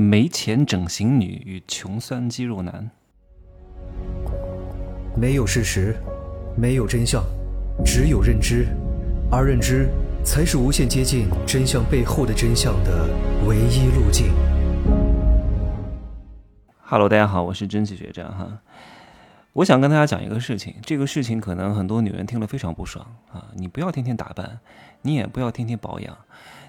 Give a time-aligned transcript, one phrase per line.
[0.00, 2.88] 没钱整形女与穷酸肌肉男。
[5.16, 5.96] 没有事实，
[6.56, 7.20] 没有真相，
[7.84, 8.68] 只有认知，
[9.28, 9.88] 而认知
[10.24, 13.08] 才是无限接近真相背后的真相的
[13.44, 14.32] 唯一路径。
[16.84, 18.60] Hello，大家好，我是蒸汽学长哈。
[19.54, 23.48] 我想跟大家讲一个事情，这个事情可能很多女人听了非常不爽啊。
[23.56, 24.60] 你不要天天打扮，
[25.02, 26.16] 你也不要天天保养。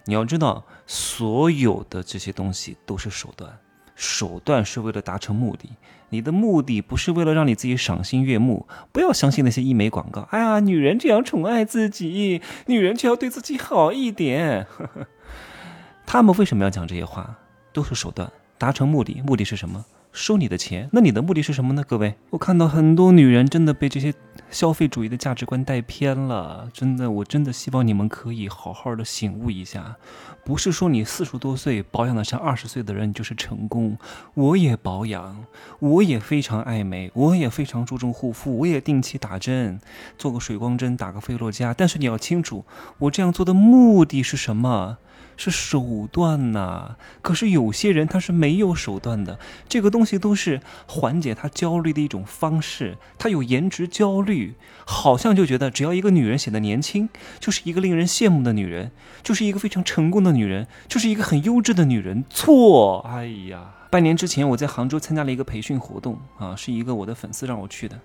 [0.09, 3.59] 你要知道，所有的这些东西都是手段，
[3.95, 5.69] 手段是为了达成目的。
[6.09, 10.21] 你的目的不是为了让你自己赏心悦目，不要相信那些医美广告。
[10.31, 14.65] 哎呀，女人这样宠爱自己，女人就要对自己好一点。
[14.65, 15.05] 呵呵
[16.07, 17.37] 他们为什么要讲这些话？
[17.71, 19.21] 都是手段，达成目的。
[19.23, 19.85] 目的是什么？
[20.19, 20.89] 收你的钱。
[20.91, 21.83] 那你的目的是什么呢？
[21.87, 24.13] 各位，我看到很多女人真的被这些
[24.51, 26.69] 消费主义的价值观带偏了。
[26.73, 29.95] 真的，我真的希望你们可以好好的醒悟一下。
[30.43, 33.97] 不是说你四十多岁保养的像二十岁的人你就是成功。
[34.33, 35.45] 我也保养，
[35.79, 39.79] 我也非常爱美，我也非常注重护肤，我也定期打针，
[40.17, 41.73] 做个水光针，打个菲洛嘉。
[41.73, 42.65] 但是你要清楚，
[42.97, 44.97] 我这样做的目的是什么？
[45.37, 49.39] 是手段呐、可是有些人他是没有手段的，
[49.69, 52.97] 这个东西都是缓解他焦虑的一种方式。
[53.17, 57.07] 他有颜值焦虑，好像就觉得只要一个女人显得年轻，
[57.39, 58.91] 就是一个令人羡慕的女人，
[59.23, 62.25] 就是一个非常成功的女人，就是一个很优质的女人。
[62.29, 67.97] 错，哎呀，半年之前我在杭州参加了一个培训活动啊，是一个我的粉丝让我去的，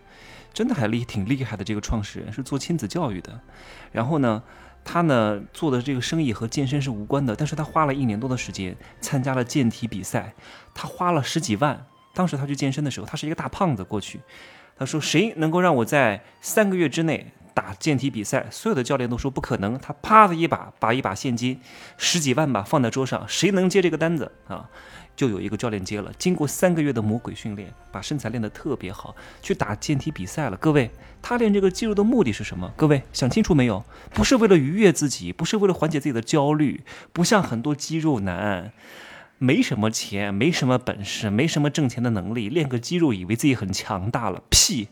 [0.53, 1.65] 真的还厉挺厉害的。
[1.65, 3.41] 这个创始人是做亲子教育的，
[3.91, 4.41] 然后呢。
[4.84, 10.34] 他呢做的这个生意和健身是无关的，但是他花了一年多的时间参加了健体比赛，
[10.74, 11.86] 他花了十几万。
[12.12, 14.20] 当时他去健身的时候，他是一个大胖子过去，
[14.77, 18.48] 他说谁能够让我在三个月之内打健体比赛？
[18.50, 19.78] 所有的教练都说不可能。
[19.78, 21.61] 他啪的一把把一把现金
[21.96, 24.69] 十几万吧放在桌上，谁能接这个单子啊？
[25.16, 30.56] 就有一个教练接了，经过三个月的魔鬼训练，把身材练得特别好，去打健体比赛了。
[30.56, 30.91] 各位，
[31.22, 32.72] 他练这个肌肉的目的是什么？
[32.77, 33.84] 各位想清楚没有？
[34.12, 38.73] 不是为了愉悦自己，不是为了缓解自己的焦虑，不像很多肌肉男，
[39.39, 44.89] 没什么钱，没什么本事，没什么挣钱的能力，练个肌肉以为自己很强大了，屁！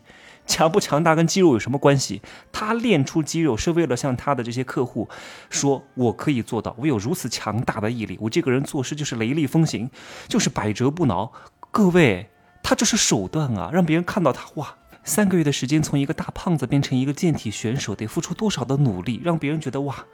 [0.47, 2.20] 强不强大跟肌肉有什么关系？
[2.53, 5.08] 他练出肌肉是为了向他的这些客户
[5.48, 9.91] 说，我可以做到，我有如此强大的毅力，我这个人做事就是雷厉风行，
[10.28, 11.32] 就是百折不挠。
[11.70, 12.28] 各位，
[12.62, 14.76] 他这是手段啊，让别人看到他哇。
[15.04, 20.04] 三个月的时间，从一个大胖子变成一个健体选手，得付出多少的努力，让别人觉得哇，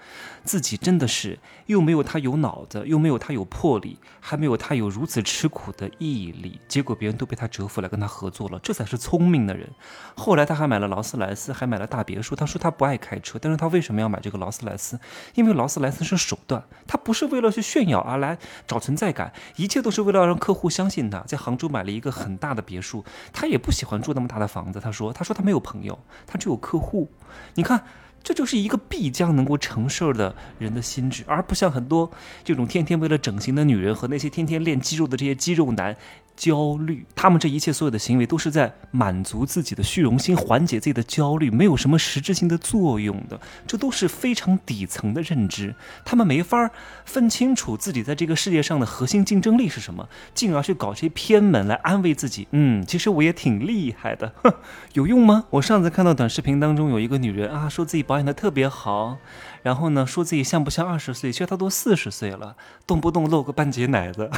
[0.45, 6.59] 自己真的是又没有他有脑子，又没有他有魄力，还没有他有如此吃苦的毅力。
[6.67, 9.69] 结果别人都被他折服来，跟他合作了，这才是聪明的人。
[10.15, 12.35] 后来他还买了劳斯莱斯，还买了大别墅。
[12.35, 14.99] 他说他不爱开车，但是他为什么要买这个劳斯莱斯？
[15.35, 21.21] 因为劳斯莱斯是手段，他不是为了去炫耀而来找存在感，一切都是为了让客户相信他。
[21.21, 24.78] 在杭州买了一个很大的别墅，他也不喜欢住那么大的房子。
[24.81, 27.09] 他说：“他说他没有朋友，他只有客户。
[27.55, 27.85] 你看，
[28.23, 32.11] 这就是一个必将能够成事儿的人的心智，而不像很多
[32.45, 35.97] 这种天天为了整形的女人和那些天天练肌肉的这些肌肉男
[36.39, 37.05] 焦虑。
[37.17, 43.39] 他们这一切所有的行为都是在满足自己的虚荣心，缓解自己的焦虑，没有什么实质性的作用的。
[43.67, 46.71] 这都是非常底层的认知，他们没法
[47.05, 52.47] 分清楚自己在这个世界上的核心竞争力是什么，进而去搞这些偏门来安慰自己。
[52.53, 54.55] 嗯，其实我也挺厉害的，哼，
[54.95, 55.45] 有用吗？
[55.51, 59.19] 我上次看到短视频当中有一个女人啊，说自己保养的特别好，
[59.63, 61.33] 然后呢，说自己像不像二十岁？
[61.33, 62.57] 其实她都四十岁了，
[62.87, 64.31] 动不动露个半截奶子。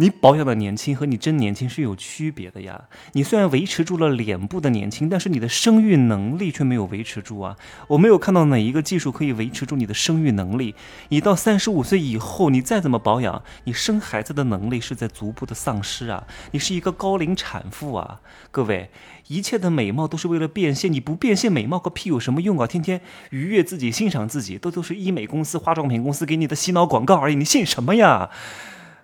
[0.00, 2.84] 你保养的年轻和你真年轻是有区别的呀。
[3.14, 7.56] 你虽然维持住了脸部的年轻，但是你的生育能力却没有维持住啊。
[7.88, 10.76] 我没有看到哪一个技术可以维持住你的生育能力。
[11.08, 16.28] 你到三十五岁以后，你再怎么保养，你生孩子的能力是在逐步的丧失啊。
[16.52, 18.20] 你是一个高龄产妇啊，
[18.52, 18.90] 各位。
[19.26, 22.68] 一切的美貌都是为了变现，你不变现，美貌个屁有什么用啊？
[22.68, 28.30] 天天愉悦自己、欣赏自己，都都是医美公司、化妆品公司给你的洗脑广告而已，你信什么呀？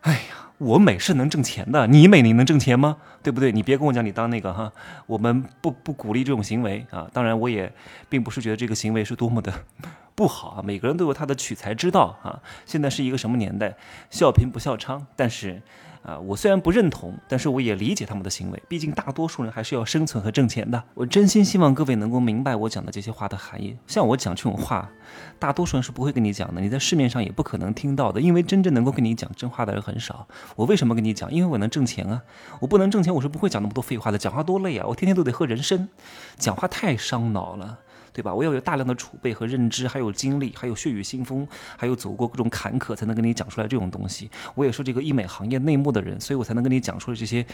[0.03, 0.19] 哎呀！
[0.65, 2.97] 我美是能挣钱的，你美你能挣钱吗？
[3.23, 3.53] 对不对？
[3.53, 4.73] 你别跟我讲你当那个哈，
[5.07, 7.09] 我们不不鼓励这种行为啊。
[7.13, 7.73] 当然，我也
[8.09, 9.53] 并不是觉得这个行为是多么的
[10.15, 10.63] 不好啊。
[10.65, 12.41] 每个人都有他的取材之道啊。
[12.65, 13.77] 现在是一个什么年代？
[14.11, 15.63] 笑贫不笑娼，但是。
[16.05, 18.63] 啊，我虽然不认同，但是我也理解他们的行为。
[18.69, 20.83] 毕竟大多数人还是要生存和挣钱的。
[20.93, 23.75] 我真心希望各位能够明白我讲的这些话的含义。
[23.87, 24.91] 像我讲这种话，
[25.39, 30.29] 大多数人是不会跟你讲的，你在市面上也不可能听到的，因为真正能够跟你讲真话的人很少。
[30.57, 31.33] 我为什么跟你讲？
[31.33, 32.23] 因为我能挣钱啊！
[32.61, 34.19] 我不能挣钱，我是不会讲那么多废话的。
[34.19, 34.87] 讲话多累啊！
[34.87, 35.89] 我天天都得喝人参，
[36.37, 37.79] 讲话太伤脑了。
[38.15, 38.33] 对吧？
[38.33, 41.47] 我要有大量的储备和认知，还有经历，还有血雨腥风，
[41.77, 44.31] 还有走过各种坎坷，才能跟你讲出来这种东西。
[44.55, 47.45] 我也是这个医美行业内幕的人，所以我才能跟你讲出来这些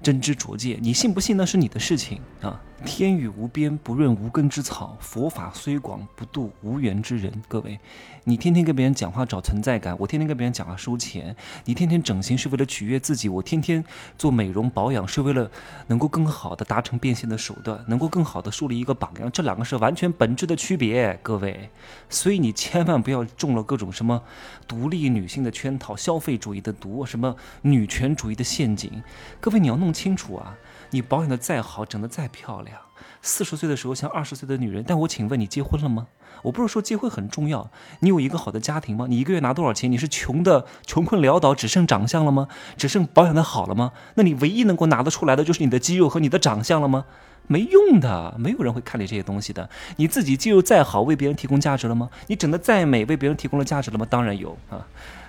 [0.00, 0.78] 真知灼见。
[0.80, 2.60] 你信不信那是你的事情啊！
[2.84, 7.32] 天宇无边，不润无根之草；佛法虽广，不渡无缘之人。
[7.48, 7.80] 各位，
[8.24, 11.34] 你天天跟别人讲话找存在感，我天天跟别人讲话收钱。
[11.64, 13.82] 你天天整形是为了取悦自己，我天天
[14.18, 15.50] 做美容保养是为了
[15.86, 19.32] 能够更好的达成变现的手段，能够更好的树立一个榜样。
[19.32, 21.70] 这两个是完全本质的区别，各位。
[22.08, 24.22] 所以你千万不要中了各种什么
[24.68, 29.02] 独立女性的圈套、消费主义的毒、什么女权主义的陷阱。
[29.40, 30.56] 各位，你要弄清楚啊！
[30.90, 32.78] 你保养的再好，整得再漂亮，
[33.20, 34.84] 四十岁的时候像二十岁的女人。
[34.86, 36.06] 但我请问你结婚了吗？
[36.42, 39.06] 我不是说结婚很重要，你有一个好的家庭吗？
[39.08, 39.90] 你一个月拿多少钱？
[39.90, 42.48] 你是穷的穷困潦倒，只剩长相了吗？
[42.76, 43.92] 只剩保养的好了吗？
[44.14, 47.06] 那你唯一能够拿得出来的就是你的肌肉和你的长相了吗？
[47.46, 49.68] 没用的，没有人会看你这些东西的。
[49.96, 52.10] 你自己肌肉再好，为别人提供价值了吗？
[52.26, 54.06] 你整的再美，为别人提供了价值了吗？
[54.08, 54.86] 当然有啊。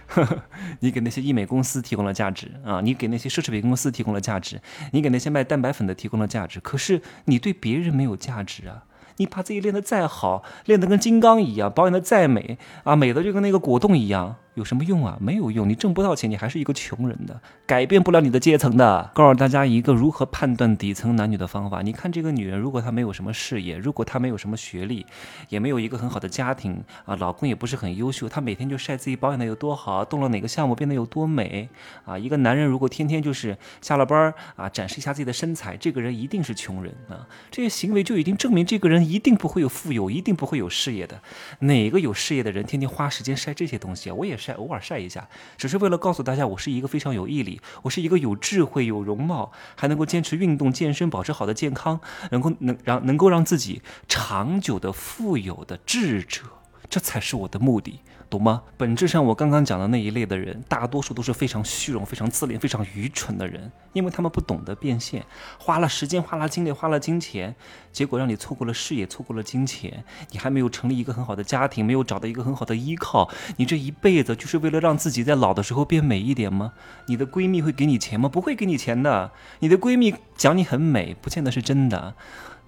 [0.81, 2.79] 你给那些医美公司提供了价值啊！
[2.79, 6.59] 你给那些奢侈品公司提供了价值，你给那些卖蛋白粉的提供了价值。
[6.59, 8.83] 可是你对别人没有价值啊！
[9.17, 14.35] 你把自己练得再好，练得跟金刚一样，保养得再美啊，美的就跟那个果冻一样。
[14.55, 15.17] 有什么用啊？
[15.19, 19.11] 没有用，你挣不到钱，你还是一个穷人的，改变不了你的阶层的。
[19.13, 21.81] 告诉大家一个如何判断底层男女的方法。
[21.81, 25.05] 你看这个女人，如果她没有什么事业，如果她没有什么学历，
[25.49, 31.67] 也没有一个很好的家庭啊，老公也不是很优秀，她每天就晒自己保养的有多好，动了哪个项目变得有多美
[32.05, 32.17] 啊。
[32.17, 37.27] 一个男人如果天天就是下了班啊，展示一下自己的身材，这个人一定是穷人啊。
[37.51, 41.19] 这些行为就已经证明这个人一定不会有富有，一定不会有事业的。
[41.59, 44.13] 哪个有事业的人天天花时间晒这些东西啊？
[44.13, 44.44] 我也是。
[44.45, 45.27] 晒偶尔晒一下，
[45.57, 51.99] 只是为了告诉大家，我是一个非常有毅力，我是一个有智慧、有容貌，还能够坚持运动、健身、保持好的健康，
[52.29, 56.43] 能够能让能够让自己长久的富有的智者，
[56.89, 57.99] 这才是我的目的。
[58.27, 58.63] 懂吗？
[58.75, 65.23] 本质上，我刚刚讲的那一类的人，大多数都是非常虚荣、非常自恋、非常愚蠢的人，因为他们不懂得变现，
[65.59, 67.55] 花了时间、花了精力、花了金钱，
[67.91, 76.73] 结果让你错过了事业，错过了金钱，你还没有成立一个很好的家庭，没有找到一个很好的依靠，你这一辈子就是为了让自己在老的时候变美一点吗？
[77.05, 78.27] 你的闺蜜会给你钱吗？
[78.27, 79.31] 不会给你钱的。
[79.59, 82.15] 你的闺蜜讲你很美，不见得是真的。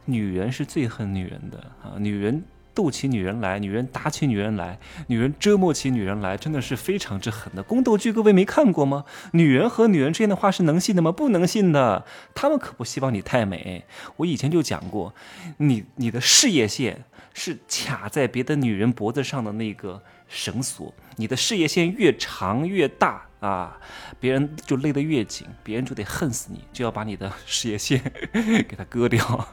[0.06, 2.44] 女人是最恨女人的啊，女人。
[2.78, 4.78] 斗起女人来，女人打起女人来，
[5.08, 8.14] 女人折磨起女人来，真的是非常之狠的宫斗剧。
[8.14, 9.04] 各位没看过吗？
[9.32, 11.12] 女人和女人之间的话是能信的吗？
[11.12, 12.06] 不能信的。
[12.36, 13.84] 他们可不希望你太美。
[14.18, 15.16] 我以前就讲过，
[15.58, 23.80] 你你的事业线是卡在别的女人脖子上的那个绳索，你的事业线越长越大啊，
[24.20, 28.00] 别人就勒得越紧，别人就得恨死你，就要把你的事业线
[28.70, 29.48] 给他割掉。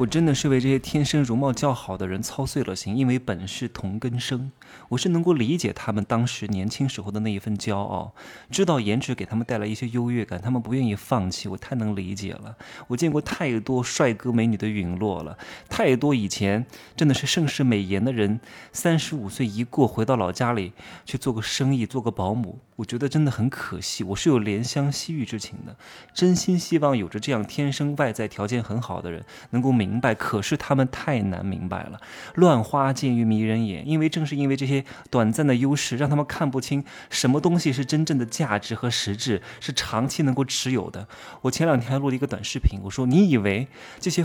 [0.00, 4.50] 我真的是为这些天生容貌较好的人操碎了心，因为本是同根生，
[4.88, 8.14] 我是能够理解他们当时年轻时候的那一份骄傲，
[8.50, 12.56] 知道颜值给他们带来一些优越感，他们不愿意放弃，我太能理解了。
[12.88, 15.36] 我见过太多帅哥美女的陨落了，
[15.68, 16.64] 太多以前
[16.96, 18.40] 真的是盛世美颜的人，
[18.72, 20.72] 三十五岁一过，回到老家里
[21.04, 24.02] 去做个生意，做个保姆，我觉得真的很可惜。
[24.02, 25.76] 我是有怜香惜玉之情的，
[26.14, 30.00] 真心希望有着这样天生外在条件很好的人能够明。
[30.00, 32.00] 白，可是他们太难明白了。
[32.36, 41.06] 乱花渐欲迷人眼，因为正是因为这些短暂的优势，让他们看不清什么东西是真正的价值和实质，是长期能够持有的。
[41.42, 43.68] 我前两天还录了一个短视频，我说：“你以为
[43.98, 44.24] 这些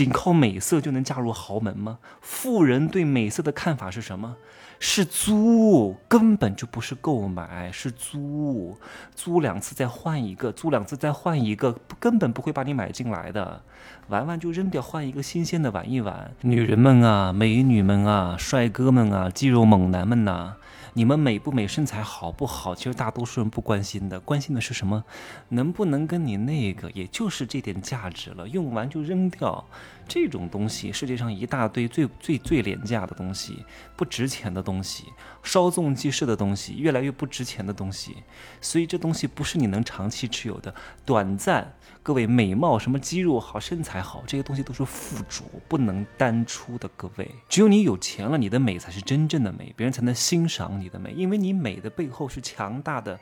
[0.00, 1.98] 仅靠美色就能嫁入豪门吗？
[2.22, 4.36] 富人对美色的看法是什么？”
[4.82, 8.78] 是租，根本就不是购买，是租，
[9.14, 13.60] 租两次再换一个，租两次再换一个，根本不会把你买进来的，
[14.08, 16.32] 玩玩就扔掉，换一个新鲜的玩一玩。
[16.40, 20.56] 女人们啊，美女们啊，帅哥们啊，肌肉猛男们呐。
[20.92, 22.74] 你们美不美，身材好不好？
[22.74, 25.04] 其实大多数人不关心的，关心的是什么？
[25.48, 29.64] 能不能跟你那个，也就是这点价值了，用完就扔掉。
[30.08, 33.64] 这种东西，世界上一大堆最最最廉价的东西，
[33.96, 35.04] 不值钱的东西，
[35.42, 38.16] 稍纵即逝的东西，越来越不值钱的东西。
[38.60, 41.74] 所以这东西不是你能长期持有的，短暂。
[42.02, 46.88] 各位，美貌什么肌肉好，身材好，这些东西都是附着，不能单出的。
[46.96, 53.20] 各位，只有你有钱了，你的美才是真正的美，别人才能欣赏你的美，因为你美的背后是强大的。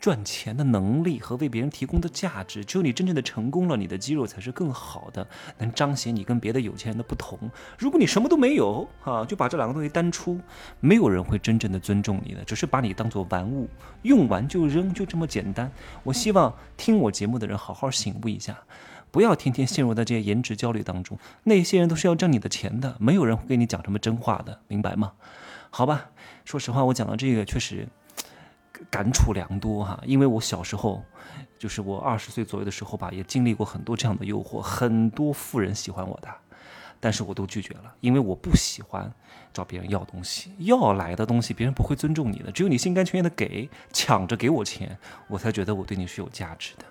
[0.00, 5.26] 赚钱的能力和为别人提供的价值，只有你真正的成功了，你的肌肉才是更好的，
[5.58, 7.38] 能彰显你跟别的有钱人的不同。
[7.78, 10.40] 如果你什么都没有啊，就把这两个东西单出，
[10.78, 13.68] 没有人会真正的尊重你的，只是把你当做玩物，
[14.02, 15.70] 用完就扔，就这么简单。
[16.04, 18.56] 我希望听我节目的人好好醒悟一下。
[19.10, 21.18] 不要天天陷入在这些颜值焦虑当中。
[21.42, 25.12] 那些人都是要挣你的钱的，没有人会跟你讲什么真话的，明白吗？
[25.70, 26.10] 好吧，
[26.44, 27.88] 说实话，我讲到这个确实
[28.90, 31.02] 感触良多哈，因为我小时候，
[31.58, 36.28] 就是我二十岁左右的时候吧，也经历过很多这样的诱惑，很多富人喜欢我的。
[37.00, 39.08] 但是我都拒绝了，因为我不喜欢
[39.52, 46.84] 找别人要东西，要来的东西别人不会尊重你的，只有你心甘情愿的给，抢着给我钱，我才觉得我对你是有价值的，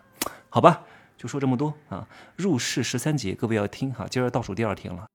[0.49, 0.81] 好吧？
[1.17, 2.07] 就说这么多啊。
[2.37, 5.05] 入世十三节，各位要听哈，今儿倒数第二天了。